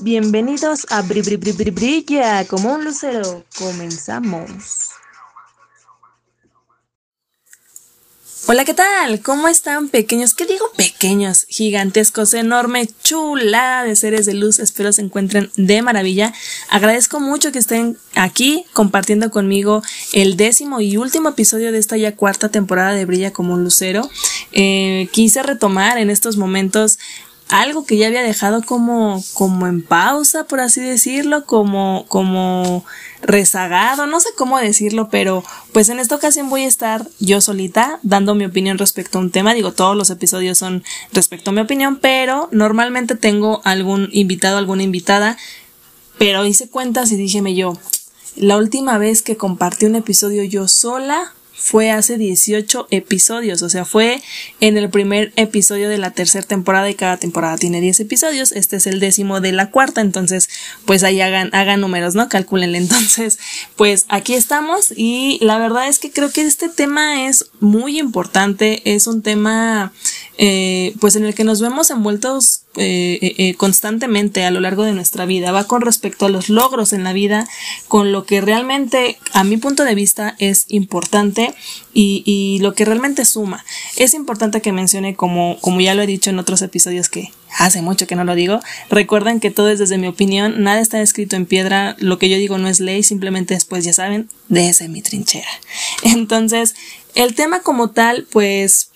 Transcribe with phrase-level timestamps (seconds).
[0.00, 3.44] Bienvenidos a Bri Bri Bri Bri Brilla como un lucero.
[3.58, 4.90] Comenzamos.
[8.48, 9.22] Hola, ¿qué tal?
[9.22, 10.34] ¿Cómo están pequeños?
[10.34, 11.46] ¿Qué digo pequeños?
[11.48, 14.58] Gigantescos, enorme, chulada de seres de luz.
[14.58, 16.32] Espero se encuentren de maravilla.
[16.68, 19.82] Agradezco mucho que estén aquí compartiendo conmigo
[20.12, 24.08] el décimo y último episodio de esta ya cuarta temporada de Brilla como un lucero.
[24.52, 26.98] Eh, quise retomar en estos momentos
[27.48, 32.84] algo que ya había dejado como, como en pausa, por así decirlo, como, como
[33.22, 38.00] rezagado, no sé cómo decirlo, pero pues en esta ocasión voy a estar yo solita
[38.02, 39.54] dando mi opinión respecto a un tema.
[39.54, 40.82] Digo, todos los episodios son
[41.12, 45.36] respecto a mi opinión, pero normalmente tengo algún invitado, alguna invitada,
[46.18, 47.78] pero hice cuentas y díjeme yo,
[48.34, 53.84] la última vez que compartí un episodio yo sola fue hace 18 episodios, o sea,
[53.84, 54.22] fue
[54.60, 58.76] en el primer episodio de la tercera temporada y cada temporada tiene 10 episodios, este
[58.76, 60.48] es el décimo de la cuarta, entonces
[60.84, 62.28] pues ahí hagan, hagan números, ¿no?
[62.28, 63.38] Calcúlenle, entonces
[63.76, 68.94] pues aquí estamos y la verdad es que creo que este tema es muy importante,
[68.94, 69.92] es un tema
[70.38, 74.92] eh, pues en el que nos vemos envueltos eh, eh, constantemente a lo largo de
[74.92, 75.52] nuestra vida.
[75.52, 77.48] Va con respecto a los logros en la vida,
[77.88, 81.54] con lo que realmente, a mi punto de vista, es importante
[81.92, 83.64] y, y lo que realmente suma.
[83.96, 87.82] Es importante que mencione, como, como ya lo he dicho en otros episodios que hace
[87.82, 88.60] mucho que no lo digo,
[88.90, 92.36] recuerden que todo es desde mi opinión, nada está escrito en piedra, lo que yo
[92.36, 95.48] digo no es ley, simplemente después ya saben, desde mi trinchera.
[96.02, 96.74] Entonces,
[97.14, 98.90] el tema como tal, pues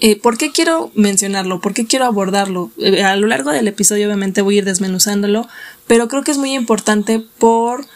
[0.00, 1.60] eh, ¿Por qué quiero mencionarlo?
[1.60, 2.70] ¿Por qué quiero abordarlo?
[2.78, 5.46] Eh, a lo largo del episodio obviamente voy a ir desmenuzándolo,
[5.86, 7.86] pero creo que es muy importante por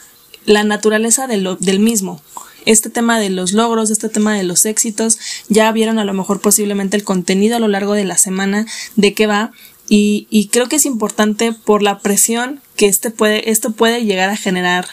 [0.45, 2.21] la naturaleza de lo, del mismo.
[2.67, 6.41] Este tema de los logros, este tema de los éxitos, ya vieron a lo mejor
[6.41, 8.67] posiblemente el contenido a lo largo de la semana
[8.97, 9.53] de qué va
[9.89, 14.31] y, y creo que es importante por la presión que este puede, esto puede llegar
[14.31, 14.87] a generar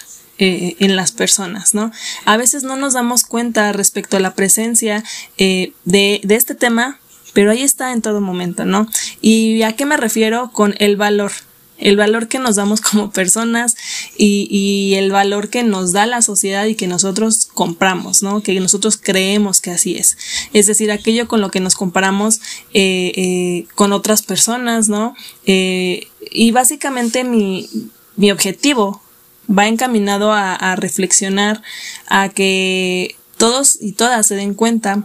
[0.44, 1.92] eh, en las personas, ¿no?
[2.26, 5.04] A veces no nos damos cuenta respecto a la presencia
[5.38, 7.00] eh, de, de este tema,
[7.34, 8.88] pero ahí está en todo momento, ¿no?
[9.22, 11.32] ¿Y a qué me refiero con el valor?
[11.82, 13.76] el valor que nos damos como personas
[14.18, 18.42] y, el valor que nos da la sociedad y que nosotros compramos, ¿no?
[18.42, 20.18] Que nosotros creemos que así es.
[20.54, 22.40] Es decir, aquello con lo que nos comparamos
[22.74, 25.16] eh, eh, con otras personas, ¿no?
[25.46, 27.68] Eh, y básicamente mi,
[28.16, 29.02] mi objetivo
[29.50, 31.64] va encaminado a reflexionar,
[32.08, 35.04] a que todos y todas se den cuenta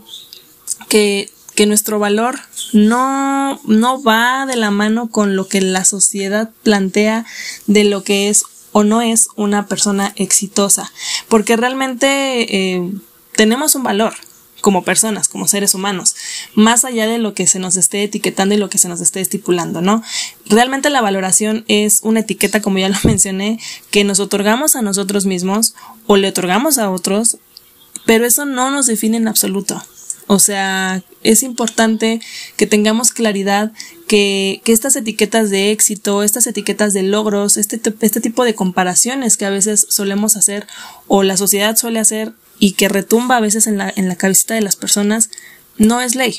[0.88, 2.38] que que nuestro valor
[2.72, 7.26] no, no va de la mano con lo que la sociedad plantea
[7.66, 10.92] de lo que es o no es una persona exitosa,
[11.28, 12.92] porque realmente eh,
[13.34, 14.14] tenemos un valor
[14.60, 16.14] como personas, como seres humanos,
[16.54, 19.20] más allá de lo que se nos esté etiquetando y lo que se nos esté
[19.20, 20.02] estipulando, ¿no?
[20.44, 23.58] Realmente la valoración es una etiqueta, como ya lo mencioné,
[23.90, 25.74] que nos otorgamos a nosotros mismos
[26.06, 27.38] o le otorgamos a otros,
[28.04, 29.82] pero eso no nos define en absoluto.
[30.28, 32.20] O sea, es importante
[32.56, 33.72] que tengamos claridad
[34.08, 39.36] que, que, estas etiquetas de éxito, estas etiquetas de logros, este, este tipo de comparaciones
[39.36, 40.66] que a veces solemos hacer
[41.06, 44.54] o la sociedad suele hacer y que retumba a veces en la, en la cabecita
[44.54, 45.30] de las personas,
[45.78, 46.38] no es ley.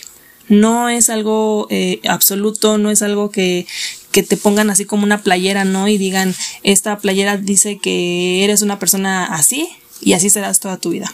[0.49, 3.67] No es algo eh, absoluto, no es algo que,
[4.11, 5.89] que te pongan así como una playera, ¿no?
[5.89, 6.33] Y digan,
[6.63, 9.69] esta playera dice que eres una persona así
[10.01, 11.13] y así serás toda tu vida.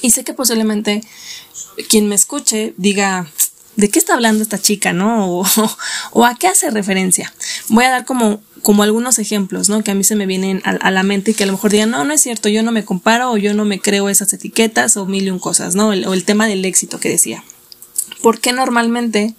[0.00, 1.02] Y sé que posiblemente
[1.88, 3.30] quien me escuche diga,
[3.76, 5.42] ¿de qué está hablando esta chica, no?
[6.12, 7.32] O, a qué hace referencia.
[7.68, 9.82] Voy a dar como, como algunos ejemplos, ¿no?
[9.82, 11.90] Que a mí se me vienen a, la mente y que a lo mejor digan,
[11.90, 14.96] no, no es cierto, yo no me comparo o yo no me creo esas etiquetas
[14.96, 15.88] o mil y un cosas, ¿no?
[15.88, 17.44] o el tema del éxito que decía.
[18.20, 19.34] ¿Por qué normalmente,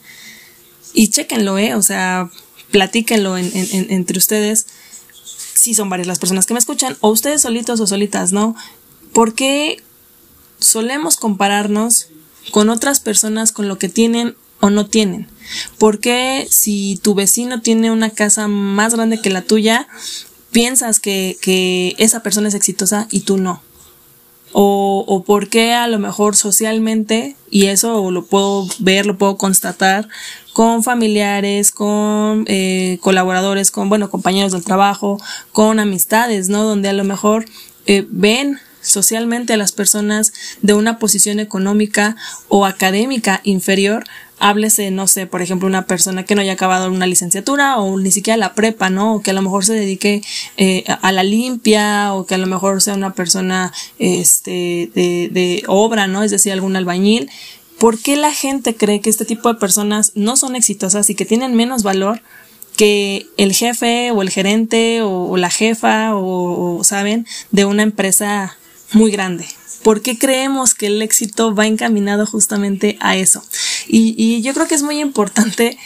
[0.93, 1.75] y chéquenlo, ¿eh?
[1.75, 2.29] O sea,
[2.71, 4.65] platíquenlo en, en, entre ustedes,
[5.53, 8.55] si son varias las personas que me escuchan, o ustedes solitos o solitas, ¿no?
[9.13, 9.83] ¿Por qué
[10.63, 12.07] solemos compararnos
[12.51, 15.27] con otras personas con lo que tienen o no tienen.
[15.77, 19.87] Porque si tu vecino tiene una casa más grande que la tuya,
[20.51, 23.61] piensas que, que esa persona es exitosa y tú no?
[24.53, 29.35] O, o por qué a lo mejor socialmente, y eso lo puedo ver, lo puedo
[29.35, 30.07] constatar,
[30.53, 35.19] con familiares, con eh, colaboradores, con, bueno, compañeros del trabajo,
[35.51, 36.63] con amistades, ¿no?
[36.63, 37.45] Donde a lo mejor
[37.87, 42.15] eh, ven socialmente a las personas de una posición económica
[42.49, 44.03] o académica inferior,
[44.39, 48.11] háblese, no sé, por ejemplo, una persona que no haya acabado una licenciatura o ni
[48.11, 49.15] siquiera la prepa, ¿no?
[49.15, 50.21] O que a lo mejor se dedique
[50.57, 55.63] eh, a la limpia o que a lo mejor sea una persona este, de, de
[55.67, 56.23] obra, ¿no?
[56.23, 57.31] Es decir, algún albañil.
[57.79, 61.25] ¿Por qué la gente cree que este tipo de personas no son exitosas y que
[61.25, 62.21] tienen menos valor
[62.75, 68.57] que el jefe o el gerente o, la jefa o, saben, de una empresa
[68.93, 69.45] muy grande.
[69.83, 73.43] ¿Por qué creemos que el éxito va encaminado justamente a eso?
[73.87, 75.77] Y, yo creo que es muy importante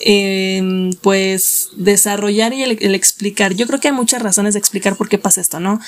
[0.00, 3.54] em, pues desarrollar y el, explicar.
[3.54, 5.80] Yo creo que hay muchas razones de explicar por qué pasa esto, ¿no?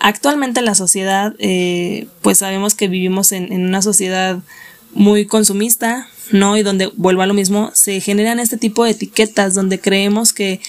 [0.00, 4.40] Actualmente en la sociedad, eh, pues sabemos que vivimos en, en, una sociedad
[4.92, 6.56] muy consumista, ¿no?
[6.56, 10.60] Y donde, vuelvo a lo mismo, se generan este tipo de etiquetas donde creemos que,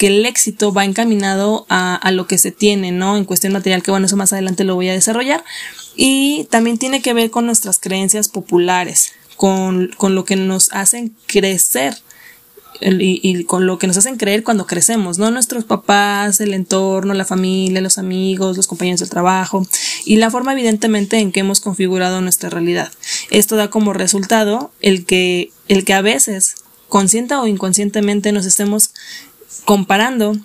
[0.00, 3.18] que el éxito va encaminado a, a, lo que se tiene, ¿no?
[3.18, 5.44] En cuestión material, que bueno, eso más adelante lo voy a desarrollar.
[5.94, 11.14] Y también tiene que ver con nuestras creencias populares, con, con lo que nos hacen
[11.26, 11.98] crecer
[12.80, 15.30] y, con lo que nos hacen creer cuando crecemos, ¿no?
[15.30, 19.66] Nuestros papás, el entorno, la familia, los amigos, los compañeros del trabajo
[20.06, 22.90] y la forma evidentemente en que hemos configurado nuestra realidad.
[23.28, 26.54] Esto da como resultado el que, el que a veces,
[26.88, 28.94] consciente o inconscientemente, nos estemos
[29.70, 30.36] comparando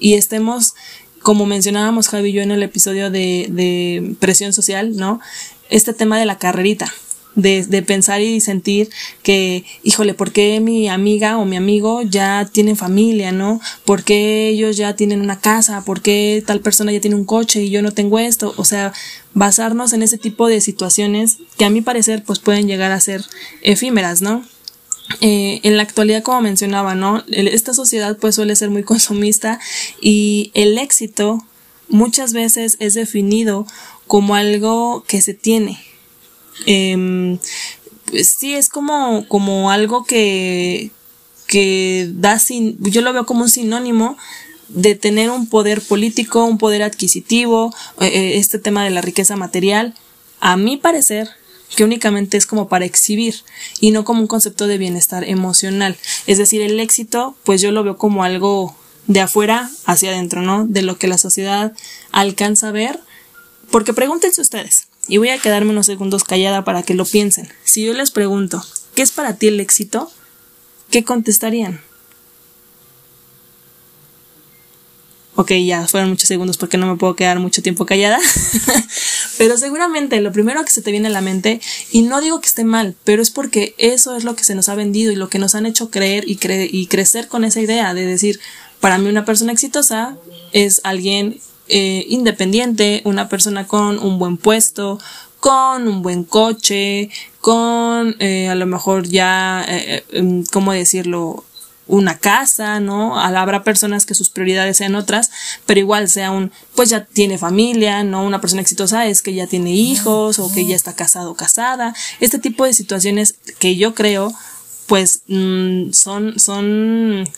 [0.00, 0.74] y estemos,
[1.22, 5.20] como mencionábamos Javi y yo en el episodio de, presión social, ¿no?
[5.70, 6.92] Este tema de la carrerita
[7.36, 8.90] de, de, pensar y sentir
[9.22, 13.60] que, híjole, ¿por qué mi amiga o mi amigo ya tienen familia, no?
[13.84, 15.84] ¿Por qué ellos ya tienen una casa?
[15.84, 18.52] ¿Por qué tal persona ya tiene un coche y yo no tengo esto?
[18.56, 18.92] O sea,
[19.32, 23.24] basarnos en ese tipo de situaciones que a mi parecer pues pueden llegar a ser
[23.62, 24.44] efímeras, ¿no?
[25.20, 27.22] Eh, en la actualidad, como mencionaba, ¿no?
[27.28, 29.60] Esta sociedad pues suele ser muy consumista
[30.00, 31.44] y el éxito
[31.88, 33.66] muchas veces es definido
[34.06, 35.78] como algo que se tiene,
[36.66, 37.38] eh,
[38.22, 40.90] sí es como, como algo que,
[41.46, 44.16] que da sin, yo lo veo como un sinónimo
[44.68, 49.36] de tener un poder político, un poder adquisitivo, eh, eh, este tema de la riqueza
[49.36, 49.94] material,
[50.40, 51.28] a mi parecer,
[51.76, 53.36] que únicamente es como para exhibir
[53.80, 55.96] y no como un concepto de bienestar emocional.
[56.26, 58.76] Es decir, el éxito, pues yo lo veo como algo
[59.06, 60.66] de afuera hacia adentro, ¿no?
[60.66, 61.72] De lo que la sociedad
[62.10, 63.00] alcanza a ver.
[63.70, 67.48] Porque pregúntense ustedes, y voy a quedarme unos segundos callada para que lo piensen.
[67.64, 68.62] Si yo les pregunto,
[68.94, 70.10] ¿qué es para ti el éxito?
[70.90, 71.80] ¿Qué contestarían?
[75.34, 78.18] Ok, ya fueron muchos segundos porque no me puedo quedar mucho tiempo callada.
[79.38, 82.48] pero seguramente lo primero que se te viene a la mente, y no digo que
[82.48, 85.28] esté mal, pero es porque eso es lo que se nos ha vendido y lo
[85.28, 88.40] que nos han hecho creer y, y crecer con esa idea de decir,
[88.80, 90.18] para mí una persona exitosa
[90.52, 94.98] es alguien eh, independiente, una persona con un buen puesto,
[95.40, 97.08] con un buen coche,
[97.40, 101.44] con eh, a lo mejor ya, eh, em, ¿cómo decirlo?
[101.92, 103.20] Una casa, ¿no?
[103.20, 105.30] Habrá personas que sus prioridades sean otras,
[105.66, 108.24] pero igual sea un, pues ya tiene familia, ¿no?
[108.24, 111.94] Una persona exitosa es que ya tiene hijos o que ya está casado o casada.
[112.18, 114.32] Este tipo de situaciones que yo creo,
[114.86, 117.28] pues mm, son, son,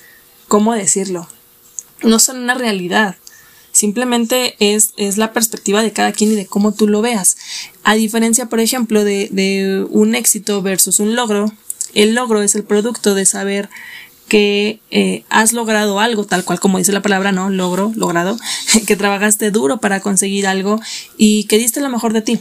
[0.47, 1.27] ¿cómo decirlo?
[2.05, 3.17] No son una realidad.
[3.73, 7.37] Simplemente es, es la perspectiva de cada quien y de cómo tú lo veas.
[7.83, 11.53] A diferencia, por ejemplo, de, de un éxito versus un logro,
[11.93, 13.69] el logro es el producto de saber
[14.29, 17.51] que eh, has logrado algo, tal cual como dice la palabra, ¿no?
[17.51, 18.37] Logro, logrado,
[18.87, 20.81] que trabajaste duro para conseguir algo
[21.17, 22.41] y que diste lo mejor de ti.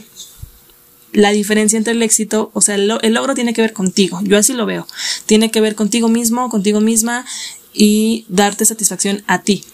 [1.12, 4.36] La diferencia entre el éxito, o sea, el, el logro tiene que ver contigo, yo
[4.36, 4.86] así lo veo,
[5.26, 7.24] tiene que ver contigo mismo, contigo misma
[7.72, 9.64] y darte satisfacción a ti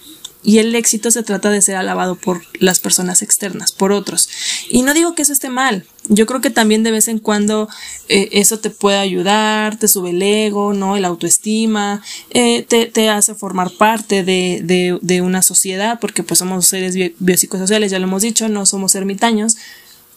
[0.42, 4.28] y el éxito se trata de ser alabado por las personas externas, por otros.
[4.68, 7.68] Y no digo que eso esté mal, yo creo que también de vez en cuando
[8.08, 10.96] eh, eso te puede ayudar, te sube el ego, ¿no?
[10.96, 16.66] El autoestima, eh, te, te, hace formar parte de, de, una sociedad, porque pues somos
[16.66, 19.56] seres biopsicosociales, ya lo hemos dicho, no somos ermitaños,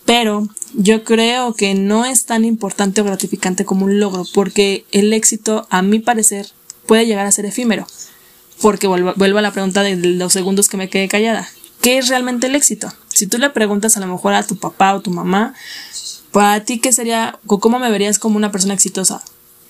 [0.04, 5.14] pero yo creo que no es tan importante o gratificante como un logro, porque el
[5.14, 6.48] éxito, a mi parecer,
[6.88, 7.88] puede llegar a ser efímero
[8.62, 11.50] porque vuelvo, vuelvo a la pregunta de los segundos que me quedé callada.
[11.84, 12.88] ¿Qué es realmente el éxito?
[13.10, 15.54] Si tú le preguntas a lo mejor a tu papá o tu mamá,
[16.32, 19.22] para ti, ¿qué sería, cómo me verías como una persona exitosa?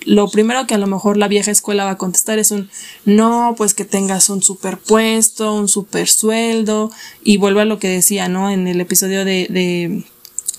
[0.06, 2.70] Lo primero que a lo mejor la vieja escuela va a contestar es un
[3.04, 6.92] no, pues que tengas un superpuesto, un super sueldo,
[7.24, 8.48] y vuelvo a lo que decía, ¿no?
[8.48, 10.04] En el episodio de, de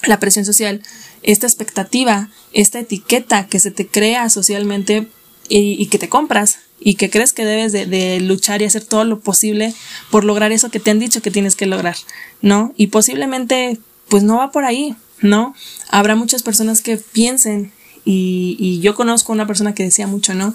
[0.05, 0.81] la presión social,
[1.23, 5.07] esta expectativa, esta etiqueta que se te crea socialmente
[5.49, 9.19] y que te compras y que crees que debes de, luchar y hacer todo lo
[9.19, 9.73] posible
[10.11, 11.95] por lograr eso que te han dicho que tienes que lograr,
[12.41, 12.73] ¿no?
[12.75, 15.55] Y posiblemente, pues no va por ahí, ¿no?
[15.89, 17.71] Habrá muchas personas que piensen
[18.03, 20.53] y, y yo conozco una persona que decía mucho, ¿no?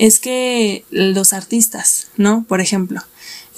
[0.00, 2.46] Es que los artistas, ¿no?
[2.48, 3.02] Por ejemplo,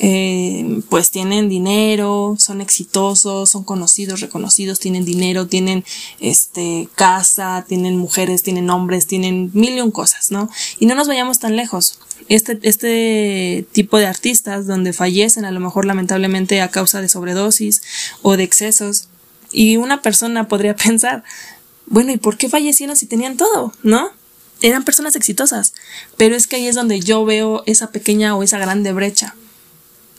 [0.01, 5.85] eh, pues tienen dinero, son exitosos, son conocidos, reconocidos, tienen dinero, tienen
[6.19, 10.51] este casa, tienen mujeres, tienen hombres, tienen mil y un cosas, ¿no?
[10.81, 12.01] Y no nos vayamos tan lejos.
[12.29, 17.83] Este, este tipo de artistas donde fallecen a lo mejor lamentablemente a causa de sobredosis
[18.23, 19.07] o de excesos
[19.53, 21.23] y una persona podría pensar,
[21.87, 23.73] bueno, ¿y por qué fallecieron si tenían todo?
[23.85, 24.11] ¿No?
[24.63, 25.75] Eran personas exitosas.
[26.17, 29.35] Pero es que ahí es donde yo veo esa pequeña o esa grande brecha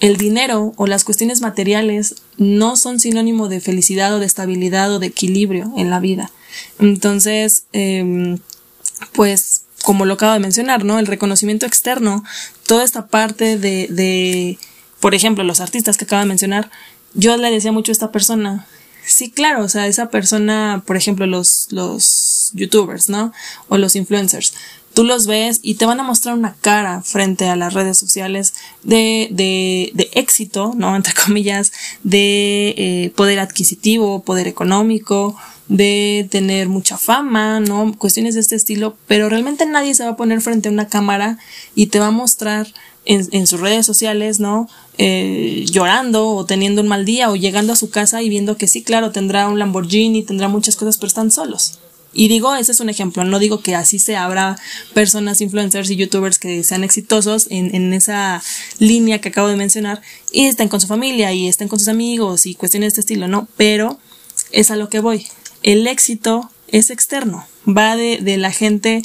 [0.03, 4.99] el dinero o las cuestiones materiales no son sinónimo de felicidad o de estabilidad o
[4.99, 6.29] de equilibrio en la vida.
[6.77, 8.39] Entonces, em,
[9.13, 10.99] pues, como lo acabo de mencionar, ¿no?
[10.99, 12.21] El reconocimiento externo,
[12.67, 14.57] toda esta parte de, de,
[14.99, 16.69] por ejemplo, los artistas que acabo de mencionar,
[17.13, 18.67] yo le decía mucho a esta persona,
[19.05, 22.03] sí, claro, o sea, esa persona, por ejemplo, los, los
[22.53, 23.31] youtubers, ¿no?
[23.67, 24.53] O los influencers,
[24.93, 28.53] tú los ves y te van a mostrar una cara frente a las redes sociales
[28.83, 30.95] de, de, de éxito, ¿no?
[30.95, 31.71] Entre comillas,
[32.03, 35.35] de eh, poder adquisitivo, poder económico,
[35.67, 37.93] de tener mucha fama, ¿no?
[37.97, 41.39] Cuestiones de este estilo, pero realmente nadie se va a poner frente a una cámara
[41.73, 42.67] y te va a mostrar
[43.05, 44.69] en, en sus redes sociales, ¿no?
[44.97, 48.67] Eh, llorando o teniendo un mal día o llegando a su casa y viendo que
[48.67, 51.79] sí, claro, tendrá un Lamborghini, tendrá muchas cosas, pero están solos.
[52.13, 54.55] Y digo, ese es un ejemplo, no digo que así se habrá
[54.93, 58.43] personas, influencers y youtubers que sean exitosos en, en esa
[58.77, 60.01] línea que acabo de mencionar
[60.31, 63.27] y estén con su familia y estén con sus amigos y cuestiones de este estilo,
[63.27, 63.99] no, pero
[64.51, 65.25] es a lo que voy.
[65.63, 69.01] El éxito es externo, va de, de la gente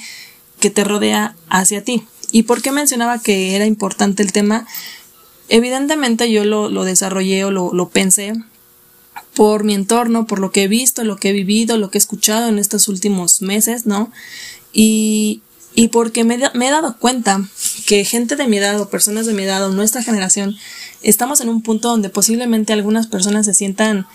[0.61, 2.05] que te rodea hacia ti.
[2.31, 4.67] ¿Y por qué mencionaba que era importante el tema?
[5.49, 8.35] Evidentemente yo lo, lo desarrollé o lo, lo pensé
[9.39, 12.01] por mi entorno, por lo que he visto, lo que he vivido, lo que he
[12.01, 14.11] escuchado en estos últimos meses, ¿no?
[14.73, 15.43] Y,
[15.77, 17.49] y porque me, me, he dado cuenta
[17.87, 20.57] que gente de mi edad o personas de mi edad o nuestra generación
[21.03, 24.09] estamos en un punto donde posiblemente algunas personas se sientan,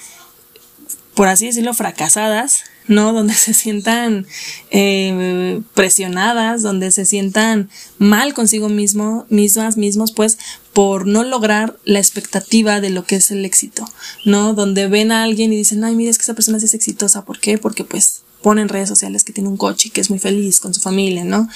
[1.14, 3.14] por así decirlo, fracasadas, ¿no?
[3.18, 4.28] Donde se sientan
[4.72, 10.38] eh, presionadas, donde se sientan mal consigo mismo, mismas, mismos, pues,
[10.74, 13.88] por no lograr la expectativa de lo que es el éxito,
[14.26, 14.54] ¿no?
[14.54, 17.24] Donde ven a alguien y dicen, ay, mira, es que esa persona sí es exitosa.
[17.26, 17.60] ¿Por qué?
[17.60, 20.60] Porque pues pone en redes sociales que tiene un coche y que es muy feliz
[20.60, 21.48] con su familia, ¿no?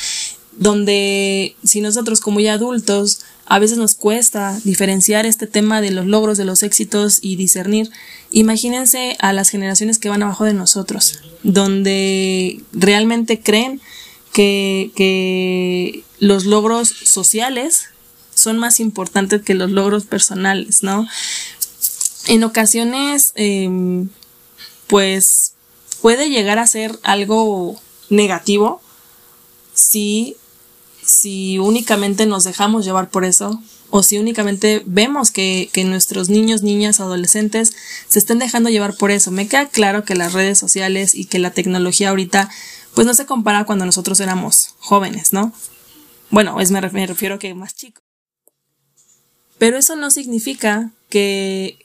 [0.53, 6.05] Donde si nosotros como ya adultos a veces nos cuesta diferenciar este tema de los
[6.05, 7.89] logros, de los éxitos y discernir,
[8.31, 13.81] imagínense a las generaciones que van abajo de nosotros, donde realmente creen
[14.33, 17.85] que, que los logros sociales
[18.37, 21.07] son más importantes que los logros personales, ¿no?
[22.27, 24.09] En ocasiones, em,
[24.87, 25.53] pues
[26.01, 27.79] puede llegar a ser algo
[28.09, 28.81] negativo
[29.73, 30.35] si,
[31.03, 36.61] si únicamente nos dejamos llevar por eso o si únicamente vemos que, que, nuestros niños,
[36.61, 37.73] niñas, adolescentes
[38.07, 39.31] se estén dejando llevar por eso.
[39.31, 42.49] Me queda claro que las redes sociales y que la tecnología ahorita
[42.93, 45.53] pues no se compara cuando nosotros éramos jóvenes, ¿no?
[46.29, 48.06] Bueno, es, me, me refiero a que más chicos.
[49.57, 51.79] Pero eso no significa que,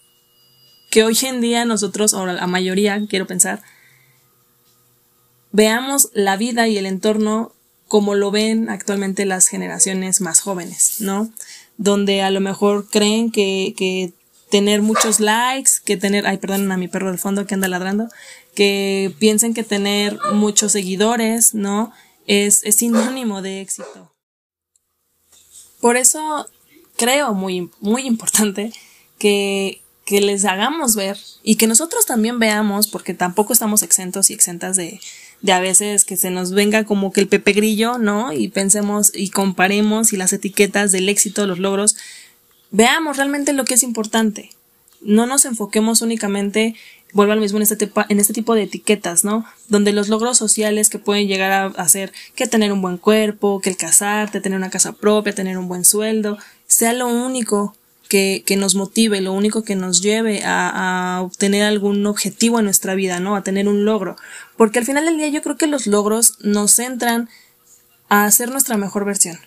[0.90, 3.62] que hoy en día nosotros, o la mayoría, quiero pensar,
[5.52, 7.52] veamos la vida y el entorno
[7.88, 11.30] como lo ven actualmente las generaciones más jóvenes, ¿no?
[11.76, 14.14] Donde a lo mejor creen que, que
[14.50, 18.08] tener muchos likes, que tener, ay, perdón a mi perro del fondo que anda ladrando,
[18.54, 21.92] que piensen que tener muchos seguidores, ¿no?
[22.26, 24.14] Es, es sinónimo de éxito.
[25.80, 26.46] Por eso
[27.02, 28.72] creo muy, muy importante
[29.18, 34.34] que, que les hagamos ver y que nosotros también veamos, porque tampoco estamos exentos y
[34.34, 35.00] exentas de,
[35.40, 38.32] de a veces que se nos venga como que el pepe grillo, ¿no?
[38.32, 41.96] Y pensemos y comparemos y las etiquetas del éxito, los logros,
[42.70, 44.50] veamos realmente lo que es importante.
[45.00, 46.76] No nos enfoquemos únicamente,
[47.12, 49.44] vuelvo al mismo en este, en este tipo de etiquetas, ¿no?
[49.66, 53.70] Donde los logros sociales que pueden llegar a hacer que tener un buen cuerpo, que
[53.70, 56.38] el casarte, tener una casa propia, tener un buen sueldo,
[56.72, 57.76] sea lo único
[58.08, 62.64] que, que nos motive, lo único que nos lleve a, a, obtener algún objetivo en
[62.64, 63.36] nuestra vida, ¿no?
[63.36, 64.16] A tener un logro.
[64.56, 67.28] Porque al final del día yo creo que los logros nos centran
[68.08, 69.38] a hacer nuestra mejor versión.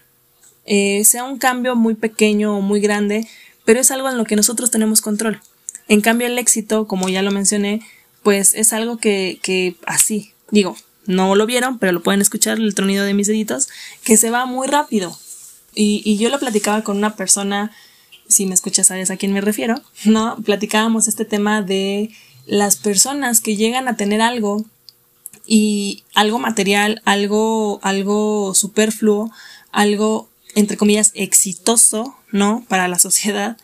[0.66, 3.28] Eh, sea un cambio muy pequeño o muy grande,
[3.66, 5.42] pero es algo en lo que nosotros tenemos control.
[5.88, 7.82] En cambio el éxito, como ya lo mencioné,
[8.24, 12.74] pues es algo que, que así, digo, no lo vieron, pero lo pueden escuchar el
[12.74, 13.68] tronido de mis deditos,
[14.04, 15.16] que se va muy rápido.
[15.76, 17.72] Y, y yo lo platicaba con una persona,
[18.28, 20.38] si me escuchas sabes a quién me refiero, ¿no?
[20.38, 22.10] Platicábamos este tema de
[22.46, 24.66] las personas que llegan a tener algo
[25.46, 29.32] y algo material, algo, algo superfluo,
[29.72, 32.66] algo, entre comillas, exitoso, ¿no?
[32.68, 33.58] Para la sociedad,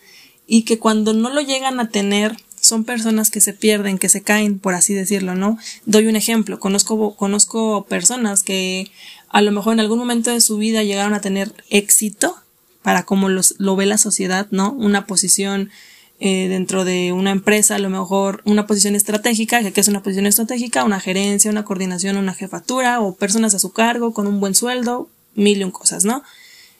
[0.46, 4.22] y que cuando no lo llegan a tener, son personas que se pierden, que se
[4.22, 5.58] caen, por así decirlo, ¿no?
[5.84, 8.90] Doy un ejemplo, conozco, conozco personas que
[9.32, 12.36] a lo mejor en algún momento de su vida llegaron a tener éxito,
[12.82, 14.72] para como los, lo ve la sociedad, ¿no?
[14.72, 15.70] Una posición
[16.20, 20.26] eh, dentro de una empresa, a lo mejor una posición estratégica, que es una posición
[20.26, 24.54] estratégica, una gerencia, una coordinación, una jefatura o personas a su cargo con un buen
[24.54, 26.22] sueldo, mil y un cosas, ¿no?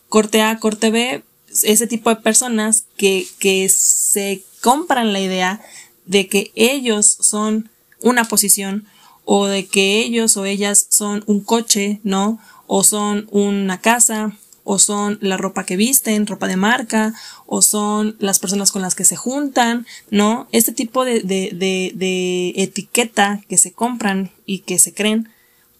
[0.09, 1.25] Corte A, corte B,
[1.62, 5.62] ese tipo de personas que, que se compran la idea
[6.04, 7.71] de que ellos son
[8.02, 8.85] una posición
[9.25, 12.38] o de que ellos o ellas son un coche, ¿no?
[12.67, 17.14] O son una casa o son la ropa que visten, ropa de marca,
[17.47, 20.47] o son las personas con las que se juntan, ¿no?
[20.52, 25.29] Este tipo de, de, de, de etiqueta que se compran y que se creen,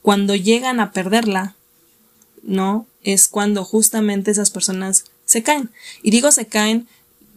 [0.03, 1.55] cuando llegan a perderla,
[2.43, 2.87] ¿no?
[3.05, 5.71] Es cuando justamente esas personas se caen.
[6.03, 6.89] Y digo se caen,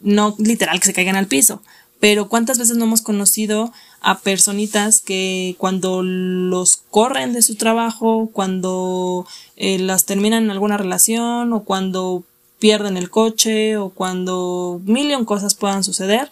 [0.02, 1.62] no literal que se caigan al piso,
[2.00, 8.30] pero cuántas veces no hemos conocido a personitas que cuando los corren de su trabajo,
[8.32, 9.26] cuando
[9.56, 12.24] eh, las terminan en alguna relación o cuando
[12.58, 16.30] pierden el coche o cuando mil cosas puedan suceder,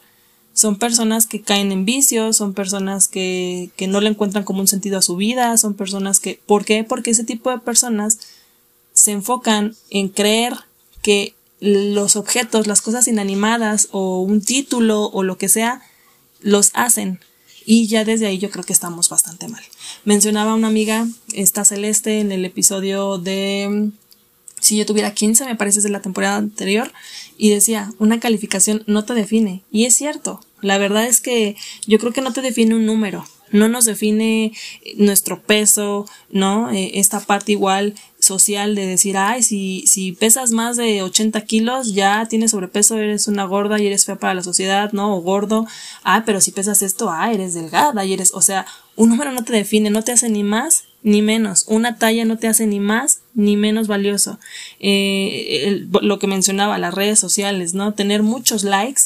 [0.53, 4.69] son personas que caen en vicios, son personas que, que no le encuentran como un
[4.69, 6.41] sentido a su vida, son personas que...
[6.47, 6.85] ¿Por qué?
[6.85, 8.21] Porque ese tipo de personas
[8.93, 10.55] se enfocan en creer
[11.03, 15.83] que los objetos, las cosas inanimadas o un título o lo que sea,
[16.41, 17.21] los hacen.
[17.67, 19.63] Y ya desde ahí yo creo que estamos bastante mal.
[20.05, 23.91] Mencionaba una amiga, esta Celeste, en el episodio de
[24.65, 26.91] si yo tuviera 15, me parece de la temporada anterior,
[27.37, 29.63] y decía, una calificación no te define.
[29.71, 31.55] Y es cierto, la verdad es que
[31.87, 34.53] yo creo que no te define un número, no nos define
[34.97, 36.71] nuestro peso, ¿no?
[36.71, 37.95] Eh, esta parte igual
[38.25, 43.29] social de decir, ay, si, si pesas más de 80 kilos, ya tienes sobrepeso, eres
[43.29, 45.17] una gorda y eres fea para la sociedad, ¿no?
[45.17, 45.67] O gordo,
[46.03, 48.67] ah, pero si pesas esto, ah, eres delgada y eres, o sea,
[48.97, 52.39] un número no te define, no te hace ni más ni menos, una talla no
[52.39, 54.39] te hace ni más ni menos valioso.
[54.81, 57.93] Eh, lo que mencionaba, las redes sociales, ¿no?
[57.93, 59.03] Tener muchos likes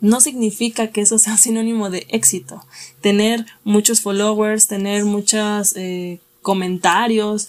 [0.00, 2.64] no significa que eso sea sinónimo de éxito.
[3.00, 7.48] Tener muchos followers, tener muchos eh, comentarios,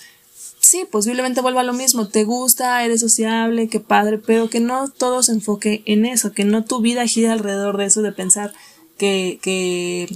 [0.59, 4.89] sí, posiblemente vuelva a lo mismo, te gusta, eres sociable, qué padre, pero que no
[4.89, 8.53] todo se enfoque en eso, que no tu vida gire alrededor de eso, de pensar
[8.97, 10.07] que, que,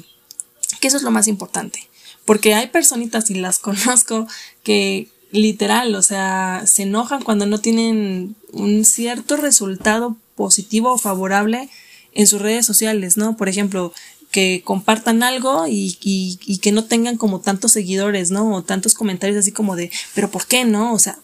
[0.80, 1.88] que eso es lo más importante.
[2.26, 4.28] Porque hay personitas, y las conozco,
[4.64, 11.70] que literal, o sea, se enojan cuando no tienen un cierto resultado positivo o favorable
[12.14, 13.36] en sus redes sociales, ¿no?
[13.36, 13.94] Por ejemplo,
[14.34, 18.52] que compartan algo y, y, y, que no tengan como tantos seguidores, ¿no?
[18.56, 20.92] O tantos comentarios así como de, pero ¿por qué no?
[20.92, 21.20] O sea,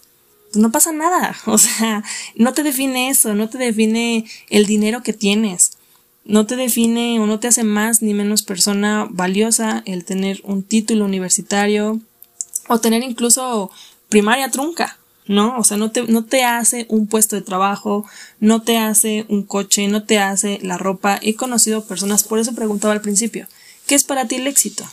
[0.54, 1.36] no pasa nada.
[1.46, 2.04] O sea,
[2.36, 5.72] no te define eso, no te define el dinero que tienes.
[6.24, 10.62] No te define o no te hace más ni menos persona valiosa el tener un
[10.62, 12.00] título universitario
[12.68, 13.72] o tener incluso
[14.08, 14.99] primaria trunca.
[15.30, 15.56] ¿No?
[15.58, 18.04] O sea, no te, no te hace un puesto de trabajo,
[18.40, 21.20] no te hace un coche, no te hace la ropa.
[21.22, 23.46] He conocido personas, por eso preguntaba al principio,
[23.86, 24.84] ¿qué es para ti el éxito?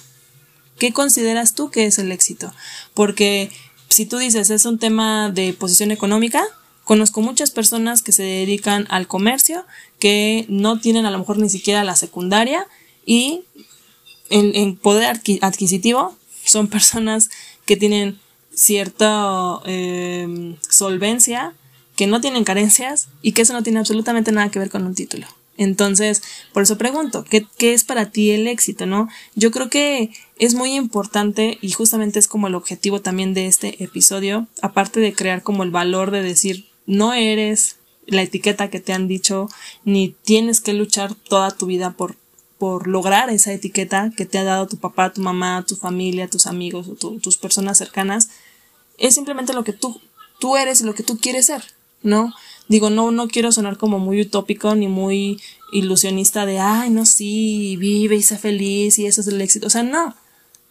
[0.78, 2.54] ¿Qué consideras tú que es el éxito?
[2.94, 3.50] Porque
[3.90, 6.44] si tú dices es un tema de posición económica,
[6.84, 9.66] conozco muchas personas que se dedican al comercio,
[9.98, 12.68] que no tienen a lo mejor ni siquiera la secundaria
[13.08, 13.42] y
[14.30, 17.32] en, en poder adquisitivo son personas
[17.66, 18.20] que tienen
[18.58, 21.54] cierta em, solvencia,
[21.96, 24.96] que no tienen carencias y que eso no tiene absolutamente nada que ver con un
[24.96, 25.28] título.
[25.58, 26.22] Entonces,
[26.54, 29.10] por eso pregunto, ¿qué, ¿qué, es para ti el éxito, no?
[29.36, 33.84] Yo creo que es muy importante y justamente es como el objetivo también de este
[33.84, 38.94] episodio, aparte de crear como el valor de decir, no eres la etiqueta que te
[38.94, 39.50] han dicho,
[39.84, 42.16] ni tienes que luchar toda tu vida por,
[42.58, 46.46] por lograr esa etiqueta que te ha dado tu papá, tu mamá, tu familia, tus
[46.46, 48.30] amigos o tus personas cercanas,
[48.98, 50.00] es simplemente lo que tú,
[50.40, 51.64] tú eres y lo que tú quieres ser,
[52.02, 52.34] ¿no?
[52.68, 55.40] Digo, no, no quiero sonar como muy utópico ni muy
[55.72, 59.68] ilusionista de, ay, no, sí, vive y sé feliz y eso es el éxito.
[59.68, 60.16] O sea, no.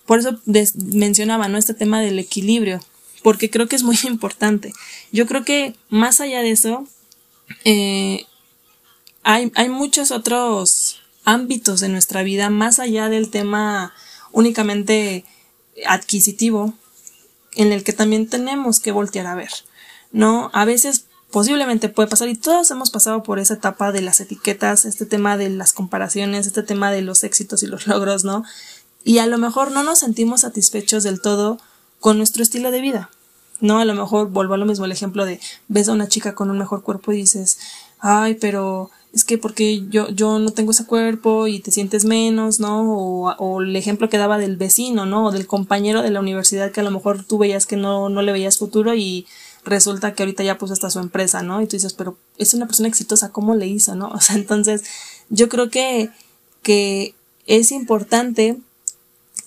[0.05, 0.39] Por eso
[0.75, 1.59] mencionaba, ¿no?
[1.59, 2.81] Este tema del equilibrio,
[3.23, 4.73] porque creo que es muy importante.
[5.12, 6.87] Yo creo que más allá de eso,
[7.65, 8.27] eh,
[9.23, 13.93] hay, hay muchos otros ámbitos de nuestra vida, más allá del tema
[14.33, 15.25] únicamente
[15.87, 16.75] adquisitivo,
[17.57, 19.51] en el que también tenemos que voltear a ver,
[20.12, 20.51] ¿no?
[20.53, 24.85] A veces posiblemente puede pasar y todos hemos pasado por esa etapa de las etiquetas,
[24.85, 28.45] este tema de las comparaciones, este tema de los éxitos y los logros, ¿no?
[29.07, 31.61] y a lo mejor no nos sentimos satisfechos del todo
[32.01, 33.09] con nuestro estilo de vida.
[33.61, 35.38] No, a lo mejor vuelvo a lo mismo el ejemplo de
[35.69, 37.57] ves a una chica con un mejor cuerpo y dices,
[38.01, 42.61] ay, pero es que porque yo, yo no tengo ese cuerpo y te sientes menos,
[42.61, 42.92] ¿no?
[42.92, 45.24] O, o, el ejemplo que daba del vecino, ¿no?
[45.24, 48.20] O del compañero de la universidad que a lo mejor tú veías que no, no
[48.20, 49.26] le veías futuro y
[49.64, 51.62] resulta que ahorita ya puso hasta su empresa, ¿no?
[51.62, 54.09] Y tú dices, pero es una persona exitosa, ¿cómo le hizo, no?
[54.14, 54.85] O sea, entonces
[55.31, 56.11] yo creo que,
[56.61, 57.14] que
[57.46, 58.59] es importante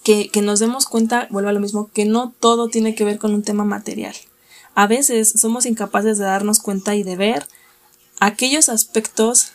[0.04, 3.20] que, que nos demos cuenta, vuelvo a lo mismo, que no todo tiene que ver
[3.20, 4.16] con un tema material.
[4.74, 7.46] A veces somos incapaces de darnos cuenta y de ver
[8.20, 9.54] aquellos aspectos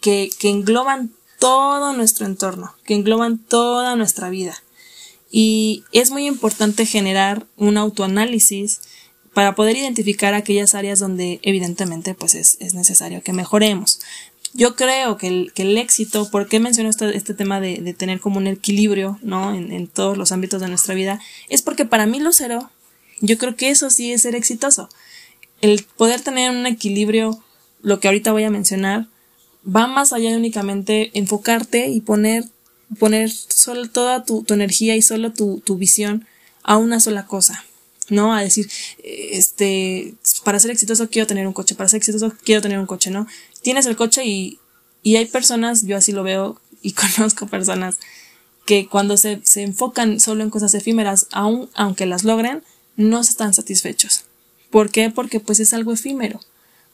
[0.00, 4.54] que, que engloban todo nuestro entorno, que engloban toda nuestra vida.
[5.30, 8.80] Y es muy importante generar un autoanálisis
[9.34, 14.00] para poder identificar aquellas áreas donde evidentemente pues es, es necesario que mejoremos.
[14.54, 17.92] Yo creo que el, que el éxito, ¿por qué menciono este, este tema de, de,
[17.92, 19.54] tener como un equilibrio, ¿no?
[19.54, 22.70] En, en, todos los ámbitos de nuestra vida, es porque para mí, Lucero,
[23.20, 24.88] yo creo que eso sí es ser exitoso.
[25.60, 27.38] El poder tener un equilibrio
[27.82, 29.06] lo que ahorita voy a mencionar,
[29.66, 32.44] va más allá de únicamente enfocarte y poner,
[32.98, 36.26] poner solo toda tu, tu energía y solo tu, tu, visión
[36.62, 37.64] a una sola cosa.
[38.08, 38.34] ¿no?
[38.34, 38.70] A decir,
[39.02, 43.10] este, para ser exitoso quiero tener un coche, para ser exitoso quiero tener un coche,
[43.10, 43.26] ¿no?
[43.60, 44.58] Tienes el coche y,
[45.02, 47.96] y hay personas, yo así lo veo y conozco personas
[48.64, 52.62] que cuando se, se enfocan solo en cosas efímeras, aun, aunque las logren,
[52.96, 54.24] no están satisfechos.
[54.70, 55.10] ¿Por qué?
[55.10, 56.40] Porque pues es algo efímero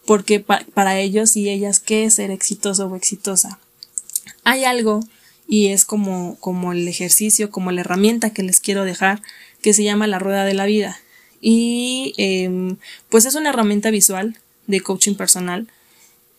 [0.07, 3.59] porque para ellos y ellas qué es ser exitoso o exitosa.
[4.45, 5.01] Hay algo
[5.47, 9.23] y es como, como el ejercicio, como la herramienta que les quiero dejar,
[9.63, 10.99] que se llama la rueda de la vida.
[11.41, 12.77] Y eh,
[13.09, 15.69] pues es una herramienta visual de coaching personal.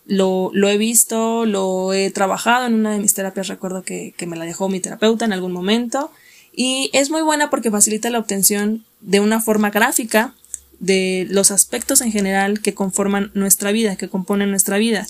[0.06, 4.26] Lo, lo, he visto, lo he trabajado en una de mis terapias, recuerdo que, que
[4.26, 6.10] me la dejó mi terapeuta en algún momento.
[6.52, 10.34] Y es muy buena porque facilita la obtención de una forma gráfica
[10.78, 15.06] de los aspectos en general que conforman nuestra vida, que componen nuestra vida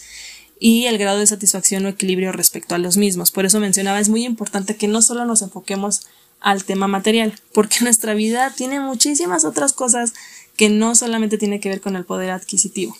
[0.58, 3.30] y el grado de satisfacción o equilibrio respecto a los mismos.
[3.30, 6.06] Por eso mencionaba, es muy importante que no solo nos enfoquemos
[6.40, 10.14] al tema material, porque nuestra vida tiene muchísimas otras cosas
[10.56, 12.96] que no solamente tiene que ver con el poder adquisitivo.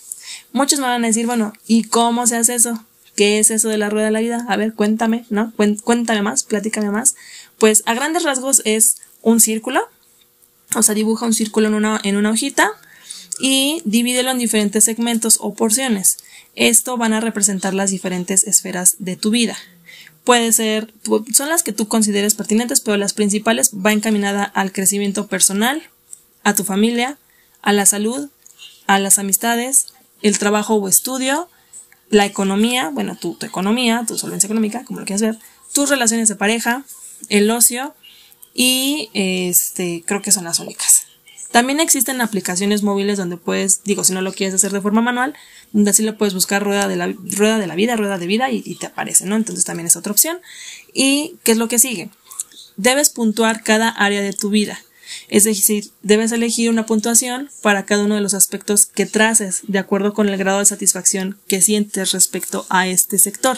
[0.51, 2.83] Muchos me van a decir, bueno, ¿y cómo se hace eso?
[3.15, 4.45] ¿Qué es eso de la rueda de la vida?
[4.47, 5.51] A ver, cuéntame, ¿no?
[5.83, 7.15] Cuéntame más, platícame más.
[7.57, 9.81] Pues a grandes rasgos es un círculo
[10.77, 12.71] o sea, dibuja un círculo en una, en una hojita
[13.39, 16.17] y divídelo en diferentes segmentos o porciones.
[16.55, 19.57] Esto van a representar las diferentes esferas de tu vida.
[20.23, 20.93] Puede ser,
[21.33, 25.83] son las que tú consideres pertinentes, pero las principales va encaminada al crecimiento personal,
[26.43, 27.17] a tu familia,
[27.61, 28.29] a la salud,
[28.87, 29.87] a las amistades,
[30.21, 31.49] el trabajo o estudio,
[32.09, 35.39] la economía, bueno, tu, tu economía, tu solvencia económica, como lo quieras ver,
[35.73, 36.83] tus relaciones de pareja,
[37.29, 37.95] el ocio,
[38.57, 41.05] y este creo que son las únicas.
[41.51, 45.33] También existen aplicaciones móviles donde puedes, digo, si no lo quieres hacer de forma manual,
[45.71, 48.51] donde así le puedes buscar rueda de la, rueda de la vida, rueda de vida
[48.51, 49.35] y, y te aparece, ¿no?
[49.35, 50.39] Entonces también es otra opción.
[50.93, 52.09] ¿Y qué es lo que sigue?
[52.75, 54.77] Debes puntuar cada área de tu vida.
[55.29, 59.79] Es decir, debes elegir una puntuación para cada uno de los aspectos que traces de
[59.79, 63.57] acuerdo con el grado de satisfacción que sientes respecto a este sector.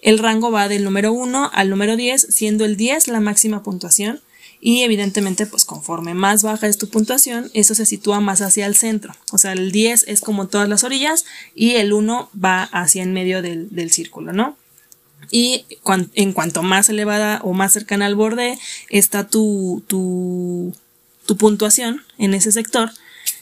[0.00, 4.20] El rango va del número 1 al número 10, siendo el 10 la máxima puntuación
[4.60, 8.76] y evidentemente pues conforme más baja es tu puntuación, eso se sitúa más hacia el
[8.76, 9.14] centro.
[9.32, 13.12] O sea, el 10 es como todas las orillas y el 1 va hacia en
[13.12, 14.56] medio del, del círculo, ¿no?
[15.30, 15.66] Y
[16.14, 18.58] en cuanto más elevada o más cercana al borde
[18.88, 20.74] está tu, tu,
[21.26, 22.90] tu puntuación en ese sector,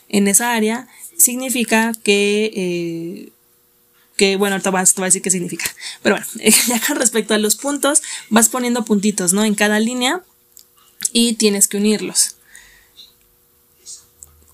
[0.08, 3.32] en esa área, significa que eh,
[4.16, 5.66] que bueno, ahorita vas, te voy a decir qué significa.
[6.02, 6.26] Pero bueno,
[6.68, 9.44] ya respecto a los puntos, vas poniendo puntitos, ¿no?
[9.44, 10.22] En cada línea
[11.12, 12.36] y tienes que unirlos.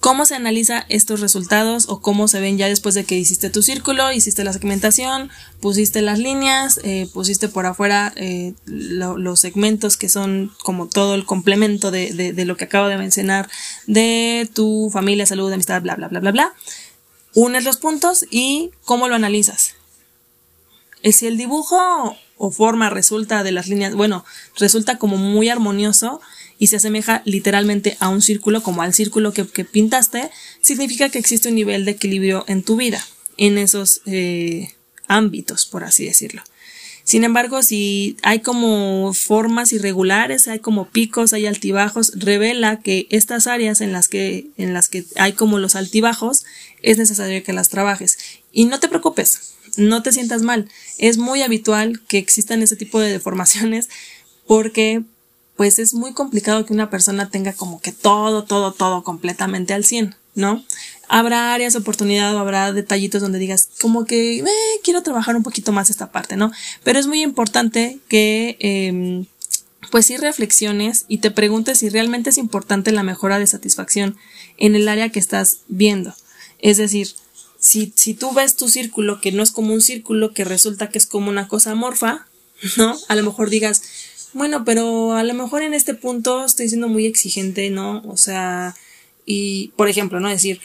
[0.03, 3.63] ¿Cómo se analiza estos resultados o cómo se ven ya después de que hiciste tu
[3.63, 9.97] círculo, hiciste la segmentación, pusiste las líneas, eh, pusiste por afuera eh, lo, los segmentos
[9.97, 13.49] que son como todo el complemento de, de, de, lo que acabo de mencionar
[13.87, 16.53] de tu familia, salud, amistad, bla, bla, bla, bla, bla?
[17.35, 19.75] Unes los puntos y cómo lo analizas.
[21.03, 24.25] Si el dibujo o forma resulta de las líneas, bueno,
[24.57, 26.21] resulta como muy armonioso
[26.59, 31.19] y se asemeja literalmente a un círculo, como al círculo que, que pintaste, significa que
[31.19, 33.05] existe un nivel de equilibrio en tu vida,
[33.37, 34.75] en esos eh,
[35.09, 36.43] ámbitos, por así decirlo.
[37.05, 43.47] Sin embargo, si hay como formas irregulares, hay como picos, hay altibajos, revela que estas
[43.47, 46.45] áreas en las que, en las que hay como los altibajos,
[46.81, 48.19] es necesario que las trabajes.
[48.53, 50.69] Y no te preocupes, no te sientas mal.
[50.99, 53.89] Es muy habitual que existan ese tipo de deformaciones
[54.47, 55.03] porque
[55.57, 59.85] pues es muy complicado que una persona tenga como que todo, todo, todo completamente al
[59.85, 60.65] 100, ¿no?
[61.09, 64.47] Habrá áreas de oportunidad o habrá detallitos donde digas como que eh,
[64.83, 66.53] quiero trabajar un poquito más esta parte, ¿no?
[66.85, 69.25] Pero es muy importante que eh,
[69.91, 74.17] pues sí reflexiones y te preguntes si realmente es importante la mejora de satisfacción
[74.57, 76.15] en el área que estás viendo.
[76.61, 77.09] Es decir,
[77.59, 80.99] si, si tú ves tu círculo que no es como un círculo, que resulta que
[80.99, 82.27] es como una cosa amorfa,
[82.77, 82.97] ¿no?
[83.09, 83.83] A lo mejor digas,
[84.33, 88.03] bueno, pero a lo mejor en este punto estoy siendo muy exigente, ¿no?
[88.07, 88.75] O sea,
[89.27, 90.29] y por ejemplo, ¿no?
[90.29, 90.61] Decir,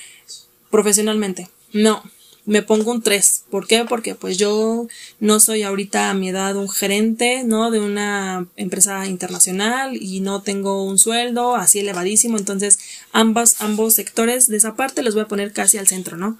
[0.69, 2.03] profesionalmente, no,
[2.47, 3.43] me pongo un 3.
[3.51, 3.83] ¿Por qué?
[3.83, 4.87] Porque pues yo
[5.19, 7.71] no soy ahorita a mi edad un gerente, ¿no?
[7.71, 12.37] De una empresa internacional y no tengo un sueldo así elevadísimo.
[12.37, 12.79] Entonces,
[13.11, 16.39] ambos, ambos sectores de esa parte los voy a poner casi al centro, ¿no?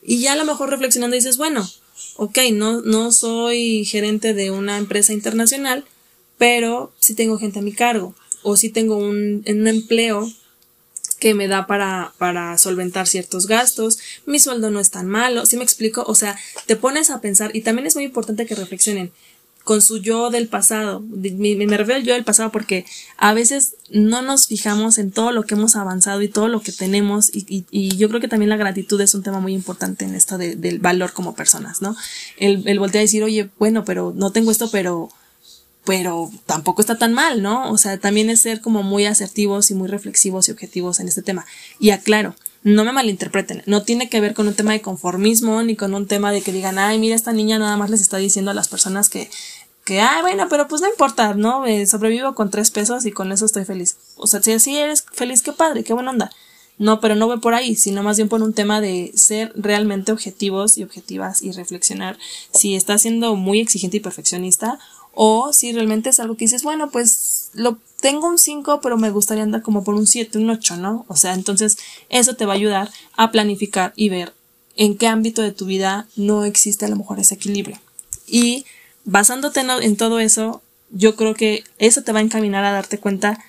[0.00, 1.68] Y ya a lo mejor reflexionando dices, bueno,
[2.14, 5.84] ok, no, no soy gerente de una empresa internacional,
[6.38, 10.30] pero sí tengo gente a mi cargo o sí tengo un, un empleo
[11.18, 15.56] que me da para, para solventar ciertos gastos, mi sueldo no es tan malo, ¿sí
[15.56, 16.04] me explico?
[16.06, 19.12] O sea, te pones a pensar y también es muy importante que reflexionen
[19.68, 21.00] con su yo del pasado.
[21.00, 22.86] Me, me refiero al yo del pasado porque
[23.18, 26.72] a veces no nos fijamos en todo lo que hemos avanzado y todo lo que
[26.72, 30.06] tenemos y, y, y yo creo que también la gratitud es un tema muy importante
[30.06, 31.94] en esto de, del valor como personas, ¿no?
[32.38, 35.10] El, el voltear a decir, oye, bueno, pero no tengo esto, pero
[35.88, 37.72] pero tampoco está tan mal, ¿no?
[37.72, 41.22] O sea, también es ser como muy asertivos y muy reflexivos y objetivos en este
[41.22, 41.46] tema.
[41.80, 45.76] Y aclaro, no me malinterpreten, no tiene que ver con un tema de conformismo ni
[45.76, 48.50] con un tema de que digan, ay, mira, esta niña nada más les está diciendo
[48.50, 49.30] a las personas que,
[49.86, 51.64] que, ay, bueno, pero pues no importa, ¿no?
[51.64, 53.96] Eh, sobrevivo con tres pesos y con eso estoy feliz.
[54.16, 56.30] O sea, si así eres feliz, qué padre, qué buena onda.
[56.76, 60.12] No, pero no voy por ahí, sino más bien por un tema de ser realmente
[60.12, 62.18] objetivos y objetivas y reflexionar
[62.52, 64.78] si estás siendo muy exigente y perfeccionista
[65.20, 69.10] o si realmente es algo que dices, bueno, pues lo tengo un 5, pero me
[69.10, 71.06] gustaría andar como por un 7, un 8, ¿no?
[71.08, 71.76] O sea, entonces
[72.08, 74.32] eso te va a ayudar a planificar y ver
[74.76, 77.80] en qué ámbito de tu vida no existe a lo mejor ese equilibrio.
[78.28, 78.64] Y
[79.04, 83.44] basándote en todo eso, yo creo que eso te va a encaminar a darte cuenta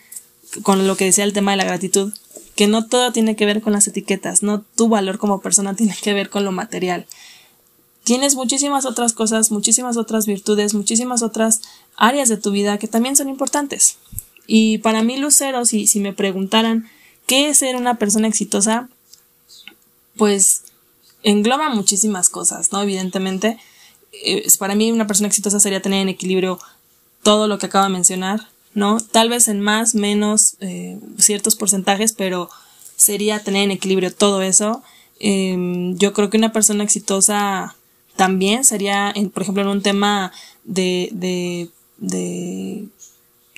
[0.64, 2.12] con lo que decía el tema de la gratitud,
[2.56, 5.96] que no todo tiene que ver con las etiquetas, no tu valor como persona tiene
[6.02, 7.06] que ver con lo material
[8.10, 11.62] tienes muchísimas otras cosas, muchísimas otras virtudes, muchísimas otras
[11.96, 13.98] áreas de tu vida que también son importantes.
[14.48, 16.90] Y para mí, Lucero, si, me preguntaran
[17.28, 18.90] qué es ser una persona exitosa,
[20.18, 20.64] pues
[21.22, 22.82] engloba muchísimas cosas, ¿no?
[22.82, 23.60] Evidentemente,
[24.12, 26.58] eh, para mí una persona exitosa sería tener en equilibrio
[27.22, 29.00] todo lo que acabo de mencionar, ¿no?
[29.00, 32.50] Tal vez en más, menos, eh, ciertos porcentajes, pero
[32.96, 34.82] sería tener en equilibrio todo eso.
[35.20, 37.76] Em, yo creo que una persona exitosa
[38.20, 40.34] también sería, por ejemplo, en un tema
[40.66, 42.86] de, de, de,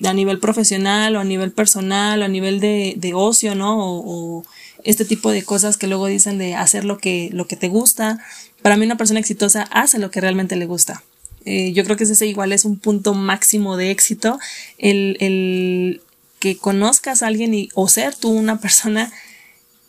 [0.08, 3.76] a nivel profesional o a nivel personal o a nivel de, de ocio, ¿no?
[3.80, 4.44] O,
[4.84, 8.20] este tipo de cosas que luego dicen de hacer lo que, lo que te gusta.
[8.62, 11.04] Para mí una persona exitosa hace lo que realmente le gusta.
[11.46, 14.40] Eh, yo creo que ese igual es un punto máximo de éxito,
[14.78, 16.02] el, el
[16.38, 19.12] que conozcas a alguien y, o ser tú una persona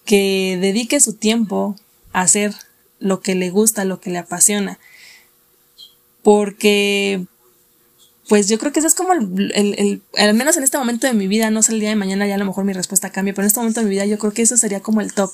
[0.06, 1.76] que dedique su tiempo
[2.14, 2.54] a hacer
[3.02, 4.78] lo que le gusta, lo que le apasiona.
[6.22, 7.26] Porque,
[8.28, 11.14] pues yo creo que eso es como el, el, al menos en este momento de
[11.14, 13.34] mi vida, no sé el día de mañana, ya a lo mejor mi respuesta cambia,
[13.34, 15.30] pero en este momento de mi vida yo creo que eso sería como el top.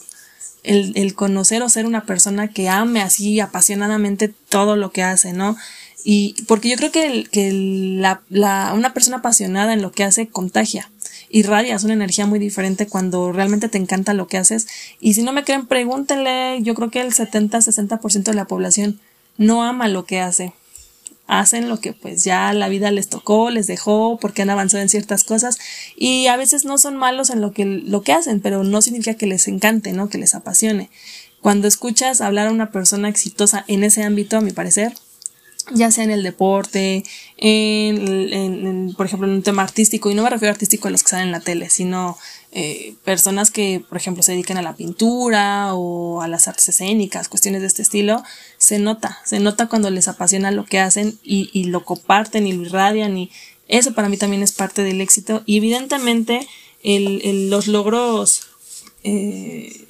[0.64, 5.32] El, el conocer o ser una persona que ame así apasionadamente todo lo que hace,
[5.32, 5.56] ¿no?
[6.10, 10.26] Y porque yo creo que, que la, la, una persona apasionada en lo que hace
[10.26, 10.90] contagia
[11.28, 14.68] irradias una energía muy diferente cuando realmente te encanta lo que haces.
[15.00, 18.98] Y si no me creen, pregúntenle, yo creo que el 70-60% de la población
[19.36, 20.54] no ama lo que hace.
[21.26, 24.88] Hacen lo que pues ya la vida les tocó, les dejó, porque han avanzado en
[24.88, 25.58] ciertas cosas
[25.94, 29.12] y a veces no son malos en lo que, lo que hacen, pero no significa
[29.12, 30.08] que les encante, ¿no?
[30.08, 30.88] Que les apasione.
[31.42, 34.94] Cuando escuchas hablar a una persona exitosa en ese ámbito, a mi parecer,
[35.72, 37.04] ya sea en el deporte,
[37.36, 41.02] en, por ejemplo, en un tema artístico, y no me refiero a artístico a los
[41.02, 42.16] que salen en la tele, sino
[42.50, 47.28] eh, personas que, por ejemplo, se dedican a la pintura o a las artes escénicas,
[47.28, 48.22] cuestiones de este estilo,
[48.56, 52.62] se nota, se nota cuando les apasiona lo que hacen y, lo comparten y lo
[52.62, 53.30] irradian y
[53.68, 55.42] eso para mí también es parte del éxito.
[55.44, 56.46] Y evidentemente
[56.82, 58.48] los logros,
[59.04, 59.86] eh,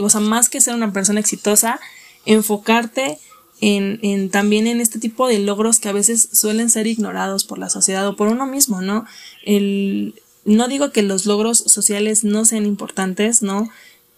[0.00, 1.80] o sea, más que ser una persona exitosa,
[2.26, 3.18] enfocarte
[3.60, 7.58] en, en, también en este tipo de logros que a veces suelen ser ignorados por
[7.58, 9.04] la sociedad o por uno mismo, ¿no?
[9.44, 13.68] El, no digo que los logros sociales no sean importantes, ¿no?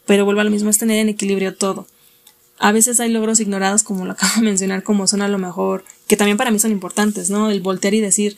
[0.07, 1.87] Pero vuelvo a lo mismo, es tener en equilibrio todo.
[2.59, 5.85] A veces hay logros ignorados, como lo acabo de mencionar, como son a lo mejor,
[6.07, 7.51] que también para mí son importantes, ¿no?
[7.51, 8.37] El voltear y decir,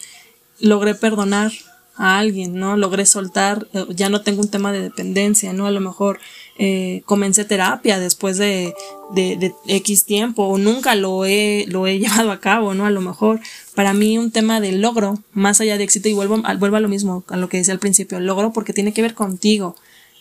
[0.58, 1.52] logré perdonar
[1.96, 2.76] a alguien, ¿no?
[2.76, 5.66] Logré soltar, eh, ya no tengo un tema de dependencia, ¿no?
[5.66, 6.18] A lo mejor
[6.56, 8.74] eh, comencé terapia después de,
[9.12, 12.86] de, de, X tiempo o nunca lo he, lo he llevado a cabo, ¿no?
[12.86, 13.40] A lo mejor
[13.74, 16.88] para mí un tema de logro, más allá de éxito, y vuelvo, vuelvo a lo
[16.88, 19.74] mismo, a lo que decía al principio, logro porque tiene que ver contigo.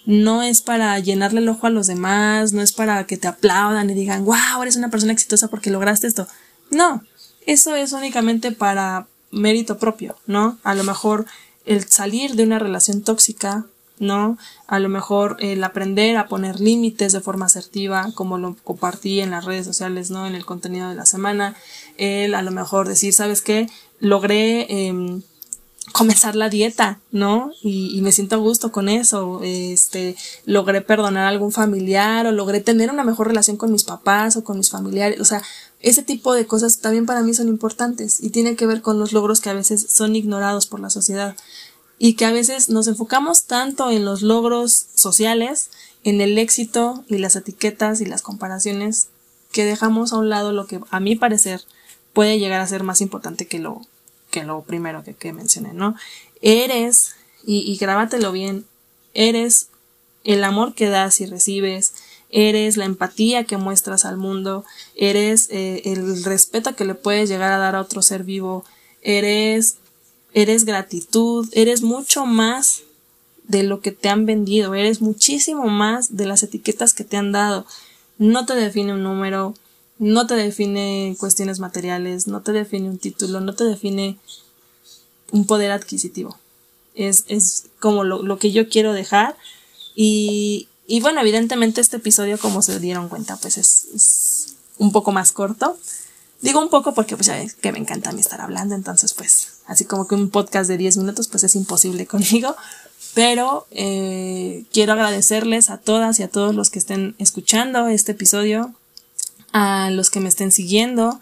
[0.05, 3.89] No es para llenarle el ojo a los demás, no es para que te aplaudan
[3.89, 6.27] y digan, wow, eres una persona exitosa porque lograste esto.
[6.71, 7.03] No,
[7.45, 10.57] eso es únicamente para mérito propio, ¿no?
[10.63, 11.25] A lo mejor
[11.65, 13.65] el salir de una relación tóxica,
[13.99, 14.37] ¿no?
[14.67, 19.31] A lo mejor el aprender a poner límites de forma asertiva, como lo compartí en
[19.31, 20.27] las redes sociales, ¿no?
[20.27, 21.55] En el contenido de la semana.
[21.97, 23.69] El a lo mejor decir, ¿sabes qué?
[23.99, 25.21] Logré eh,
[25.91, 27.51] comenzar la dieta, ¿no?
[27.61, 29.41] Y, y, me siento a gusto con eso.
[29.43, 34.35] Este, logré perdonar a algún familiar o logré tener una mejor relación con mis papás
[34.35, 35.19] o con mis familiares.
[35.19, 35.41] O sea,
[35.79, 39.11] ese tipo de cosas también para mí son importantes y tiene que ver con los
[39.11, 41.35] logros que a veces son ignorados por la sociedad
[42.03, 45.69] y que a veces nos enfocamos tanto en los logros sociales,
[46.03, 49.07] en el éxito y las etiquetas y las comparaciones
[49.53, 51.61] que dejamos a un lado lo que a mi parecer
[52.11, 53.79] puede llegar a ser más importante que lo
[54.31, 55.95] que lo primero que, mencioné, ¿no?
[56.41, 58.65] Eres, y, y grábatelo bien,
[59.13, 59.69] eres
[60.25, 61.93] el amor que das y recibes,
[62.29, 64.65] eres la empatía que muestras al mundo,
[64.97, 68.65] eres eh, el respeto que le puedes llegar a dar a otro ser vivo,
[69.01, 69.77] eres,
[70.33, 72.81] eres gratitud, eres mucho más
[73.47, 77.31] de lo que te han vendido, eres muchísimo más de las etiquetas que te han
[77.31, 77.65] dado.
[78.17, 79.53] No te define un número,
[79.99, 84.17] no te define cuestiones materiales, no te define un título, no te define
[85.31, 86.37] un poder adquisitivo.
[86.95, 89.35] Es, es como lo, lo que yo quiero dejar
[89.95, 95.11] y, y bueno, evidentemente este episodio, como se dieron cuenta, pues es, es, un poco
[95.11, 95.77] más corto.
[96.41, 99.13] Digo un poco porque pues ya ves que me encanta a mí estar hablando, entonces
[99.13, 102.55] pues así como que un podcast de 10 minutos pues es imposible conmigo.
[103.13, 108.73] Pero eh, quiero agradecerles a todas y a todos los que estén escuchando este episodio,
[109.51, 111.19] a los que me estén siguiendo.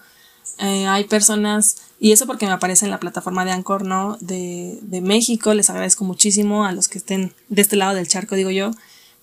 [0.59, 4.17] Eh, hay personas, y eso porque me aparece en la plataforma de Anchor, ¿no?
[4.21, 8.35] De, de México, les agradezco muchísimo a los que estén de este lado del charco,
[8.35, 8.71] digo yo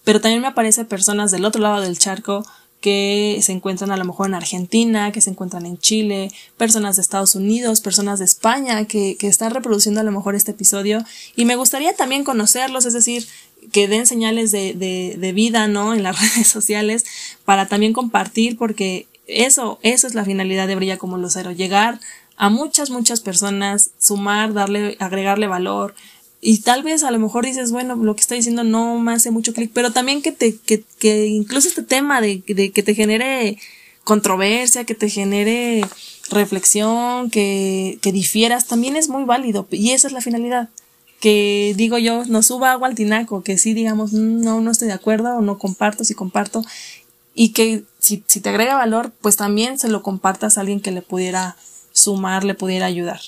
[0.08, 2.42] pero también me aparecen personas del otro lado del charco
[2.80, 7.02] que se encuentran a lo mejor en Argentina, que se encuentran en Chile, personas de
[7.02, 11.44] Estados Unidos, personas de España que, que están reproduciendo a lo mejor este episodio y
[11.44, 13.26] me gustaría también conocerlos, es decir,
[13.72, 15.92] que den señales de, de, de vida, ¿no?
[15.92, 17.04] En las redes sociales
[17.44, 22.00] para también compartir porque eso, eso es la finalidad de Brilla como Lucero, llegar
[22.36, 25.94] a muchas, muchas personas, sumar, darle, agregarle valor,
[26.40, 29.30] y tal vez a lo mejor dices, bueno, lo que está diciendo no me hace
[29.30, 32.94] mucho clic, pero también que te, que, que incluso este tema de, de que te
[32.94, 33.58] genere
[34.04, 35.84] controversia, que te genere
[36.30, 39.66] reflexión, que, que difieras, también es muy válido.
[39.70, 40.68] Y esa es la finalidad.
[41.20, 44.88] Que digo yo, no suba agua al tinaco, que sí digamos, mm, no, no estoy
[44.88, 46.62] de acuerdo o no comparto, si comparto.
[47.34, 50.92] Y que si, si te agrega valor, pues también se lo compartas a alguien que
[50.92, 51.56] le pudiera
[51.92, 53.20] sumar, le pudiera ayudar.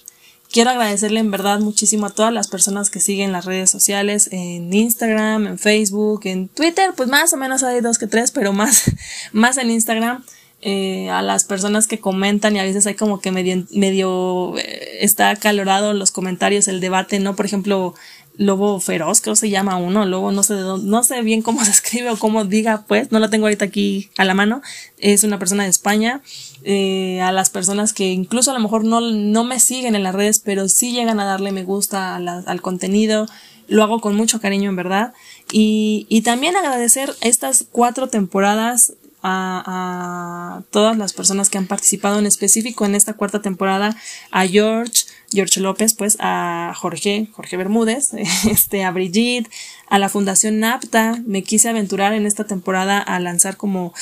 [0.53, 4.73] Quiero agradecerle en verdad muchísimo a todas las personas que siguen las redes sociales, en
[4.73, 8.91] Instagram, en Facebook, en Twitter, pues más o menos hay dos que tres, pero más,
[9.33, 10.25] más en Instagram.
[10.63, 14.99] Eh, a las personas que comentan y a veces hay como que medio, medio eh,
[15.01, 17.35] está acalorado los comentarios, el debate, ¿no?
[17.35, 17.95] Por ejemplo,
[18.37, 21.65] lobo feroz, creo se llama uno, lobo, no sé de dónde, no sé bien cómo
[21.65, 24.63] se escribe o cómo diga, pues, no lo tengo ahorita aquí a la mano,
[24.99, 26.23] es una persona de España,
[26.65, 30.15] eh, a las personas que incluso a lo mejor no, no me siguen en las
[30.15, 33.27] redes, pero sí llegan a darle me gusta al contenido,
[33.69, 35.13] lo hago con mucho cariño en verdad,
[35.53, 42.19] y, y también agradecer estas cuatro temporadas a, a todas las personas que han participado
[42.19, 43.97] en específico en esta cuarta temporada,
[44.31, 48.13] a George, George López, pues a Jorge, Jorge Bermúdez,
[48.51, 49.51] este, a Brigitte,
[49.89, 51.23] a la Fundación NAPTA.
[51.27, 53.95] Me quise aventurar en esta temporada a lanzar como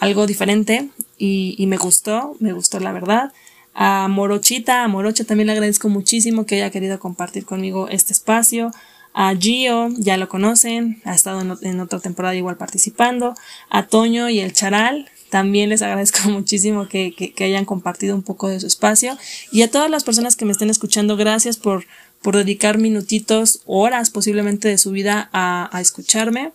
[0.00, 3.32] algo diferente y, y me gustó, me gustó la verdad.
[3.74, 8.70] A Morochita, a Morocha también le agradezco muchísimo que haya querido compartir conmigo este espacio.
[9.14, 13.34] A Gio, ya lo conocen, ha estado en, otra temporada igual participando.
[13.68, 18.22] A Toño y el Charal, también les agradezco muchísimo que, que, que, hayan compartido un
[18.22, 19.18] poco de su espacio.
[19.50, 21.84] Y a todas las personas que me estén escuchando, gracias por,
[22.22, 26.52] por dedicar minutitos, horas posiblemente de su vida a, a escucharme.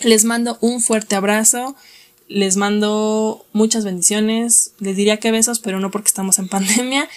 [0.00, 1.76] Les mando un fuerte abrazo.
[2.28, 4.72] Les mando muchas bendiciones.
[4.78, 7.08] Les diría que besos, pero no porque estamos en pandemia.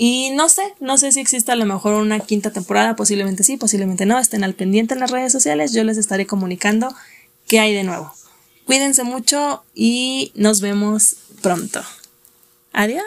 [0.00, 3.56] Y no sé, no sé si existe a lo mejor una quinta temporada, posiblemente sí,
[3.56, 4.16] posiblemente no.
[4.20, 6.94] Estén al pendiente en las redes sociales, yo les estaré comunicando
[7.48, 8.12] qué hay de nuevo.
[8.64, 11.82] Cuídense mucho y nos vemos pronto.
[12.72, 13.02] Adiós.